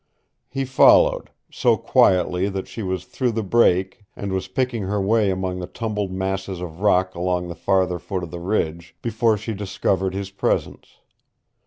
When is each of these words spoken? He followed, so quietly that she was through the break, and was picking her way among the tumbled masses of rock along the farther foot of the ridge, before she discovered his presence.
He 0.49 0.65
followed, 0.65 1.29
so 1.51 1.77
quietly 1.77 2.49
that 2.49 2.67
she 2.67 2.81
was 2.81 3.05
through 3.05 3.33
the 3.33 3.43
break, 3.43 4.03
and 4.15 4.33
was 4.33 4.47
picking 4.47 4.81
her 4.85 4.99
way 4.99 5.29
among 5.29 5.59
the 5.59 5.67
tumbled 5.67 6.11
masses 6.11 6.59
of 6.59 6.81
rock 6.81 7.13
along 7.13 7.49
the 7.49 7.53
farther 7.55 7.99
foot 7.99 8.23
of 8.23 8.31
the 8.31 8.39
ridge, 8.39 8.95
before 9.03 9.37
she 9.37 9.53
discovered 9.53 10.15
his 10.15 10.31
presence. 10.31 10.97